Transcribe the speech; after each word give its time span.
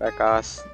Back 0.00 0.18
ass. 0.18 0.69